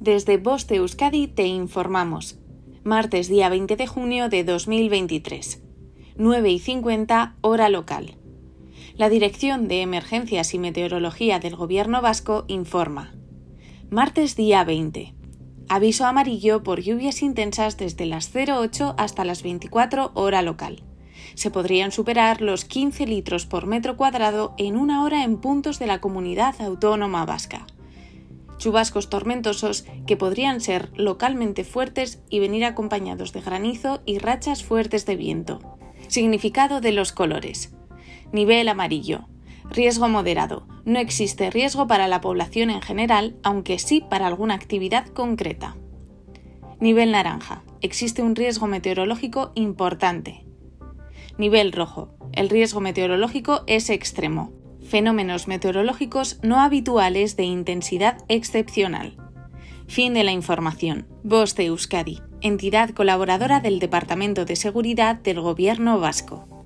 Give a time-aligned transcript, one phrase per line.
[0.00, 2.38] Desde Voz Euskadi te informamos.
[2.84, 5.60] Martes día 20 de junio de 2023.
[6.16, 8.16] 9 y 50 hora local.
[8.94, 13.12] La Dirección de Emergencias y Meteorología del Gobierno Vasco informa.
[13.90, 15.14] Martes día 20.
[15.68, 20.84] Aviso amarillo por lluvias intensas desde las 08 hasta las 24 hora local.
[21.34, 25.88] Se podrían superar los 15 litros por metro cuadrado en una hora en puntos de
[25.88, 27.66] la comunidad autónoma vasca
[28.58, 35.06] chubascos tormentosos que podrían ser localmente fuertes y venir acompañados de granizo y rachas fuertes
[35.06, 35.60] de viento.
[36.08, 37.74] Significado de los colores.
[38.32, 39.28] Nivel amarillo.
[39.70, 40.66] Riesgo moderado.
[40.84, 45.76] No existe riesgo para la población en general, aunque sí para alguna actividad concreta.
[46.80, 47.62] Nivel naranja.
[47.80, 50.44] Existe un riesgo meteorológico importante.
[51.36, 52.14] Nivel rojo.
[52.32, 54.52] El riesgo meteorológico es extremo
[54.88, 59.16] fenómenos meteorológicos no habituales de intensidad excepcional.
[59.86, 61.06] Fin de la información.
[61.22, 66.57] Voz de Euskadi, entidad colaboradora del Departamento de Seguridad del Gobierno Vasco.